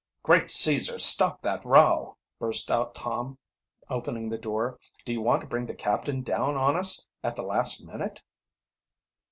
"Great 0.23 0.49
Caesar, 0.49 0.97
stop 0.97 1.43
that 1.43 1.63
row!" 1.63 2.17
burst 2.39 2.71
out 2.71 2.95
Torn, 2.95 3.37
opening 3.87 4.29
the 4.29 4.37
door. 4.39 4.79
"Do 5.05 5.13
you 5.13 5.21
want 5.21 5.41
to 5.41 5.47
bring 5.47 5.67
the 5.67 5.75
captain 5.75 6.23
down 6.23 6.57
on 6.57 6.75
us 6.75 7.07
at 7.23 7.35
the 7.35 7.43
last 7.43 7.85
minute?" 7.85 8.23